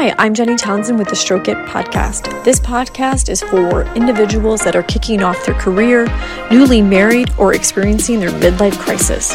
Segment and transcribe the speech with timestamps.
[0.00, 2.44] Hi, I'm Jenny Townsend with the Stroke It podcast.
[2.44, 6.06] This podcast is for individuals that are kicking off their career,
[6.52, 9.34] newly married, or experiencing their midlife crisis.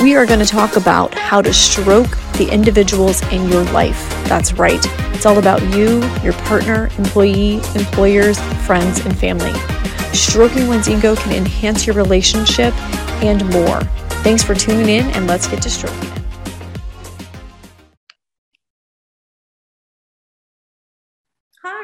[0.00, 2.08] We are going to talk about how to stroke
[2.38, 4.08] the individuals in your life.
[4.26, 4.80] That's right,
[5.14, 9.52] it's all about you, your partner, employee, employers, friends, and family.
[10.14, 12.72] Stroking one's ego can enhance your relationship
[13.22, 13.80] and more.
[14.24, 16.17] Thanks for tuning in, and let's get to stroking it.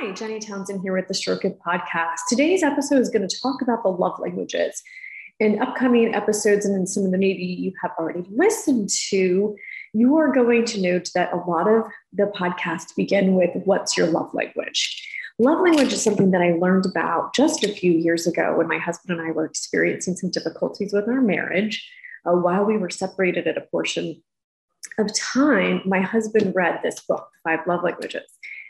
[0.04, 2.18] Hi, Jenny Townsend here with the Stroke It podcast.
[2.28, 4.82] Today's episode is going to talk about the love languages.
[5.40, 9.56] In upcoming episodes, and in some of the maybe you have already listened to,
[9.94, 14.08] you are going to note that a lot of the podcasts begin with What's your
[14.08, 15.08] love language?
[15.38, 18.76] Love language is something that I learned about just a few years ago when my
[18.76, 21.82] husband and I were experiencing some difficulties with our marriage.
[22.26, 24.22] Uh, while we were separated at a portion
[24.98, 28.24] of time, my husband read this book, Five Love Languages.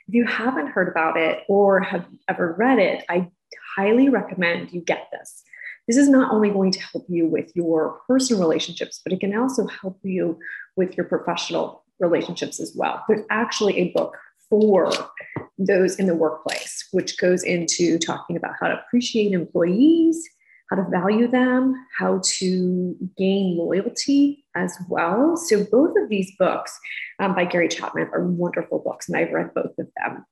[0.09, 3.31] If you haven't heard about it or have ever read it, I
[3.77, 5.43] highly recommend you get this.
[5.87, 9.37] This is not only going to help you with your personal relationships, but it can
[9.37, 10.39] also help you
[10.77, 13.05] with your professional relationships as well.
[13.09, 14.17] There's actually a book
[14.49, 14.93] for
[15.59, 20.23] those in the workplace, which goes into talking about how to appreciate employees,
[20.71, 25.37] how to value them, how to gain loyalty as well.
[25.37, 26.79] So, both of these books
[27.19, 30.25] um, by Gary Chapman are wonderful books, and I've read both of them.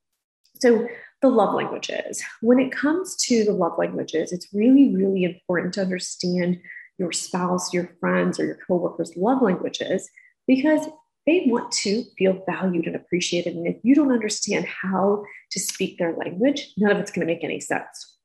[0.61, 0.87] So,
[1.21, 2.23] the love languages.
[2.41, 6.61] When it comes to the love languages, it's really, really important to understand
[6.99, 10.09] your spouse, your friends, or your coworkers' love languages
[10.47, 10.87] because
[11.27, 13.55] they want to feel valued and appreciated.
[13.55, 17.33] And if you don't understand how to speak their language, none of it's going to
[17.33, 18.17] make any sense.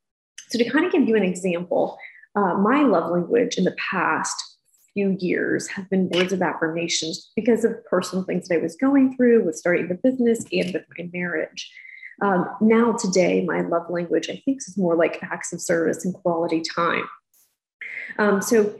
[0.49, 1.97] So, to kind of give you an example,
[2.35, 4.57] uh, my love language in the past
[4.93, 9.15] few years have been words of affirmations because of personal things that I was going
[9.15, 11.71] through with starting the business and with my marriage.
[12.21, 16.13] Um, now, today, my love language, I think, is more like acts of service and
[16.15, 17.07] quality time.
[18.17, 18.79] Um, so,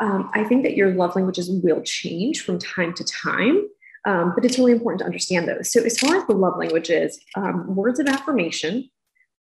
[0.00, 3.68] um, I think that your love languages will change from time to time,
[4.06, 5.70] um, but it's really important to understand those.
[5.70, 8.88] So, as far as the love languages, um, words of affirmation,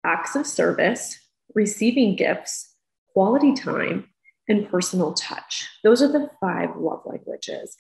[0.05, 1.19] acts of service,
[1.55, 2.75] receiving gifts,
[3.13, 4.09] quality time,
[4.49, 5.69] and personal touch.
[5.85, 7.77] Those are the five love languages.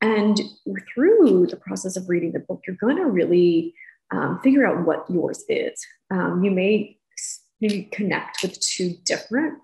[0.00, 0.40] And
[0.94, 3.74] through the process of reading the book, you're going to really
[4.10, 5.84] um, figure out what yours is.
[6.10, 6.98] Um, you may
[7.60, 9.58] maybe connect with two different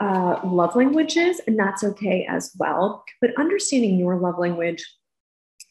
[0.00, 3.04] uh, love languages, and that's okay as well.
[3.20, 4.84] But understanding your love language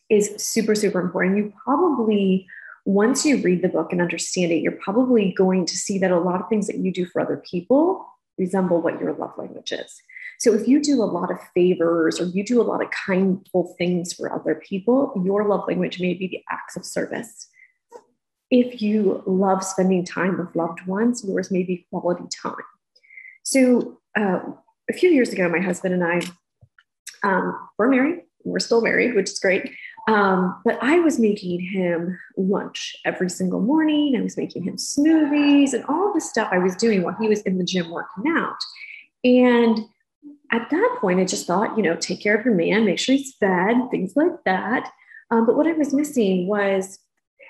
[0.10, 1.38] is super, super important.
[1.38, 2.48] You probably,
[2.86, 6.20] once you read the book and understand it, you're probably going to see that a
[6.20, 8.06] lot of things that you do for other people
[8.38, 10.02] resemble what your love language is.
[10.38, 13.74] So if you do a lot of favors or you do a lot of kindful
[13.78, 17.48] things for other people, your love language may be the acts of service.
[18.52, 22.56] If you love spending time with loved ones, yours may be quality time.
[23.44, 24.40] So uh,
[24.90, 26.22] a few years ago, my husband and I
[27.24, 28.22] um, were married.
[28.44, 29.72] We're still married, which is great.
[30.08, 34.16] Um, but I was making him lunch every single morning.
[34.16, 37.42] I was making him smoothies and all the stuff I was doing while he was
[37.42, 38.58] in the gym working out.
[39.24, 39.80] And
[40.52, 43.16] at that point, I just thought, you know, take care of your man, make sure
[43.16, 44.92] he's fed, things like that.
[45.32, 47.00] Um, but what I was missing was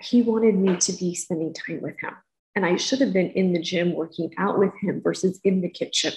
[0.01, 2.13] he wanted me to be spending time with him.
[2.55, 5.69] And I should have been in the gym working out with him versus in the
[5.69, 6.13] kitchen.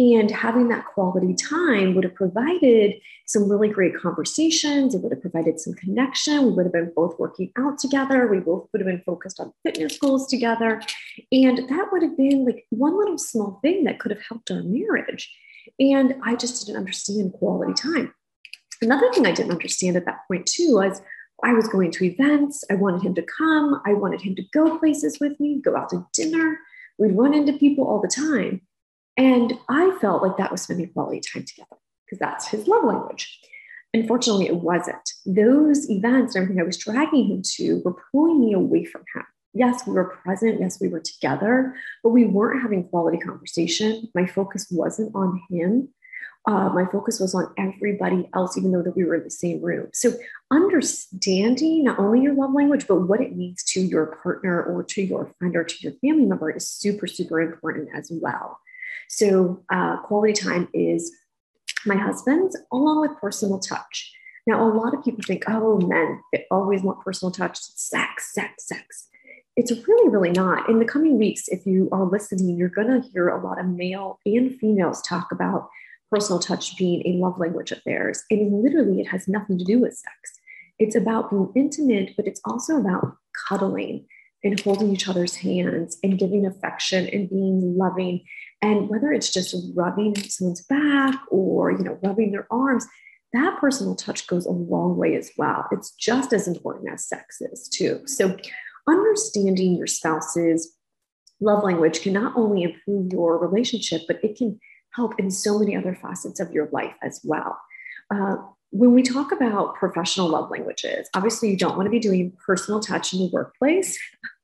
[0.00, 2.94] And having that quality time would have provided
[3.26, 4.94] some really great conversations.
[4.94, 6.46] It would have provided some connection.
[6.46, 8.26] We would have been both working out together.
[8.26, 10.80] We both would have been focused on fitness goals together.
[11.30, 14.62] And that would have been like one little small thing that could have helped our
[14.62, 15.30] marriage.
[15.78, 18.14] And I just didn't understand quality time.
[18.80, 21.02] Another thing I didn't understand at that point, too, was
[21.44, 22.64] I was going to events.
[22.70, 23.82] I wanted him to come.
[23.84, 26.58] I wanted him to go places with me, go out to dinner.
[26.98, 28.62] We'd run into people all the time.
[29.20, 31.76] And I felt like that was spending quality time together
[32.06, 33.38] because that's his love language.
[33.92, 35.12] Unfortunately, it wasn't.
[35.26, 39.24] Those events and everything I was dragging him to were pulling me away from him.
[39.52, 40.58] Yes, we were present.
[40.58, 44.08] Yes, we were together, but we weren't having quality conversation.
[44.14, 45.90] My focus wasn't on him.
[46.46, 49.60] Uh, my focus was on everybody else, even though that we were in the same
[49.60, 49.88] room.
[49.92, 50.12] So
[50.50, 55.02] understanding not only your love language, but what it means to your partner or to
[55.02, 58.58] your friend or to your family member is super, super important as well.
[59.08, 61.12] So, uh, quality time is
[61.86, 64.12] my husband's along with personal touch.
[64.46, 68.66] Now, a lot of people think, oh, men they always want personal touch, sex, sex,
[68.66, 69.08] sex.
[69.56, 70.68] It's really, really not.
[70.68, 73.66] In the coming weeks, if you are listening, you're going to hear a lot of
[73.66, 75.68] male and females talk about
[76.10, 78.22] personal touch being a love language of theirs.
[78.30, 80.40] And literally, it has nothing to do with sex.
[80.78, 83.16] It's about being intimate, but it's also about
[83.48, 84.06] cuddling
[84.42, 88.24] and holding each other's hands and giving affection and being loving.
[88.62, 92.86] And whether it's just rubbing someone's back or, you know, rubbing their arms,
[93.32, 95.66] that personal touch goes a long way as well.
[95.70, 98.02] It's just as important as sex is, too.
[98.06, 98.36] So,
[98.88, 100.74] understanding your spouse's
[101.40, 104.58] love language can not only improve your relationship, but it can
[104.94, 107.58] help in so many other facets of your life as well.
[108.12, 108.36] Uh,
[108.70, 112.80] when we talk about professional love languages, obviously you don't want to be doing personal
[112.80, 113.98] touch in the workplace.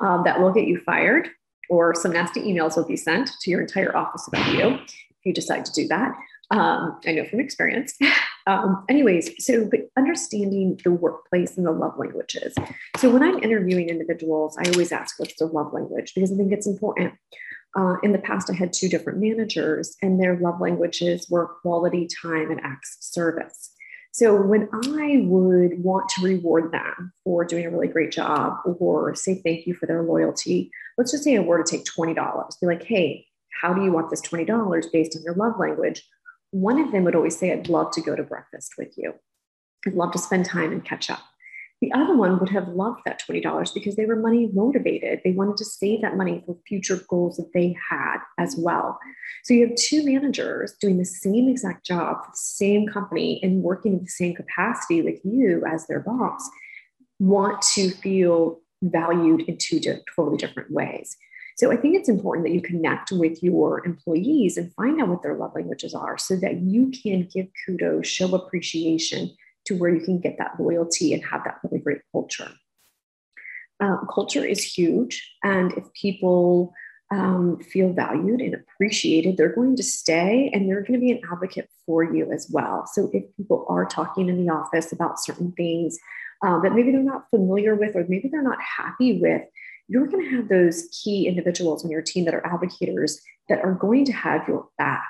[0.00, 1.28] um, that will get you fired,
[1.68, 5.32] or some nasty emails will be sent to your entire office about you if you
[5.32, 6.12] decide to do that.
[6.50, 7.94] Um, I know from experience.
[8.48, 12.54] Um, anyways, so but understanding the workplace and the love languages.
[12.96, 16.52] So when I'm interviewing individuals, I always ask what's their love language because I think
[16.52, 17.14] it's important.
[17.76, 22.08] Uh, in the past, I had two different managers, and their love languages were quality
[22.22, 23.72] time and acts of service.
[24.16, 29.14] So when I would want to reward them for doing a really great job or
[29.14, 32.14] say thank you for their loyalty, let's just say I were to take $20,
[32.58, 33.26] be like, hey,
[33.60, 36.02] how do you want this $20 based on your love language?
[36.50, 39.12] One of them would always say, I'd love to go to breakfast with you.
[39.86, 41.20] I'd love to spend time and catch up.
[41.82, 45.20] The other one would have loved that $20 because they were money motivated.
[45.22, 48.98] They wanted to save that money for future goals that they had as well.
[49.44, 53.62] So you have two managers doing the same exact job for the same company and
[53.62, 56.48] working in the same capacity with you as their boss,
[57.18, 61.16] want to feel valued in two totally different ways.
[61.56, 65.22] So I think it's important that you connect with your employees and find out what
[65.22, 69.30] their love languages are so that you can give kudos, show appreciation
[69.66, 72.50] to where you can get that loyalty and have that really great culture.
[73.80, 75.34] Uh, culture is huge.
[75.44, 76.72] And if people
[77.10, 81.20] um, feel valued and appreciated, they're going to stay and they're going to be an
[81.30, 82.86] advocate for you as well.
[82.92, 85.98] So if people are talking in the office about certain things
[86.42, 89.42] um, that maybe they're not familiar with or maybe they're not happy with,
[89.88, 93.74] you're going to have those key individuals on your team that are advocates that are
[93.74, 95.06] going to have your back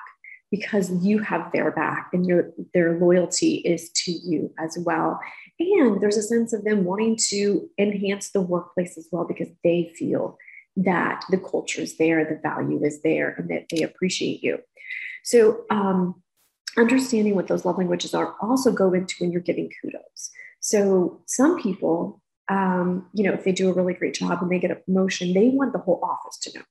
[0.51, 5.19] because you have their back and your their loyalty is to you as well.
[5.59, 9.91] And there's a sense of them wanting to enhance the workplace as well because they
[9.97, 10.37] feel
[10.77, 14.59] that the culture is there the value is there and that they appreciate you.
[15.23, 16.21] So um,
[16.77, 20.31] understanding what those love languages are also go into when you're giving kudos.
[20.59, 24.59] So some people um, you know if they do a really great job and they
[24.59, 26.65] get a promotion they want the whole office to know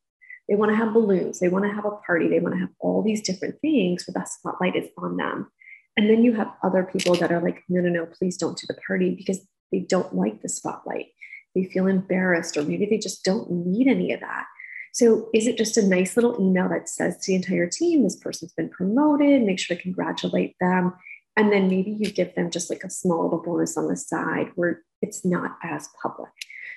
[0.49, 1.41] they want to have balloons.
[1.41, 2.29] They want to have a party.
[2.29, 5.51] They want to have all these different things where that spotlight is on them.
[5.97, 8.67] And then you have other people that are like, no, no, no, please don't do
[8.69, 9.41] the party because
[9.73, 11.07] they don't like the spotlight.
[11.55, 14.45] They feel embarrassed, or maybe they just don't need any of that.
[14.93, 18.17] So, is it just a nice little email that says to the entire team, this
[18.17, 20.93] person's been promoted, make sure to congratulate them?
[21.37, 24.53] And then maybe you give them just like a small little bonus on the side
[24.55, 26.31] where it's not as public.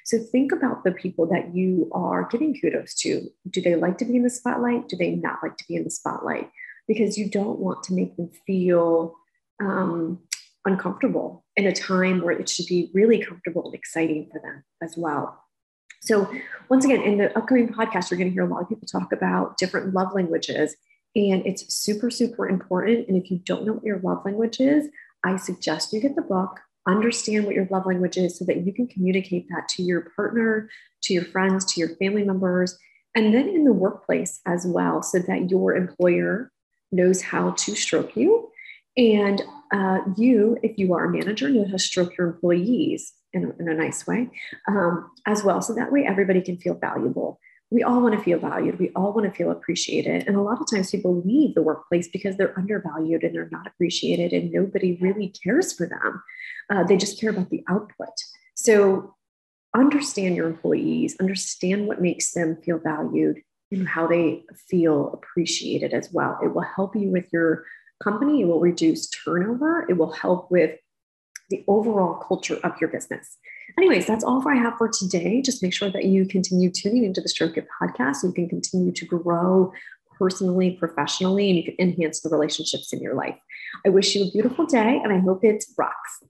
[0.09, 3.27] So think about the people that you are giving kudos to.
[3.47, 4.89] Do they like to be in the spotlight?
[4.89, 6.49] Do they not like to be in the spotlight?
[6.87, 9.13] Because you don't want to make them feel
[9.61, 10.17] um,
[10.65, 14.95] uncomfortable in a time where it should be really comfortable and exciting for them as
[14.97, 15.43] well.
[16.01, 16.27] So,
[16.69, 19.11] once again, in the upcoming podcast, you're going to hear a lot of people talk
[19.11, 20.75] about different love languages,
[21.15, 23.07] and it's super, super important.
[23.07, 24.87] And if you don't know what your love language is,
[25.23, 28.73] I suggest you get the book understand what your love language is so that you
[28.73, 30.69] can communicate that to your partner,
[31.03, 32.77] to your friends, to your family members,
[33.15, 36.51] and then in the workplace as well, so that your employer
[36.91, 38.49] knows how to stroke you.
[38.97, 43.53] And uh, you, if you are a manager, know how to stroke your employees in,
[43.59, 44.29] in a nice way
[44.67, 45.61] um, as well.
[45.61, 47.39] So that way everybody can feel valuable
[47.71, 48.79] we all want to feel valued.
[48.79, 50.27] We all want to feel appreciated.
[50.27, 53.67] And a lot of times people leave the workplace because they're undervalued and they're not
[53.67, 56.23] appreciated and nobody really cares for them.
[56.69, 58.09] Uh, they just care about the output.
[58.55, 59.15] So
[59.75, 66.09] understand your employees, understand what makes them feel valued and how they feel appreciated as
[66.11, 66.39] well.
[66.43, 67.65] It will help you with your
[68.03, 68.41] company.
[68.41, 69.85] It will reduce turnover.
[69.87, 70.79] It will help with
[71.49, 73.37] the overall culture of your business.
[73.77, 75.41] Anyways, that's all I have for today.
[75.41, 78.49] Just make sure that you continue tuning into the Stroke It podcast so you can
[78.49, 79.71] continue to grow
[80.17, 83.37] personally, professionally, and you can enhance the relationships in your life.
[83.85, 86.23] I wish you a beautiful day and I hope it rocks.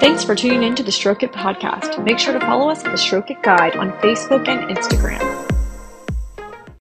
[0.00, 2.02] Thanks for tuning in to the Stroke It podcast.
[2.04, 5.47] Make sure to follow us at the Stroke It Guide on Facebook and Instagram.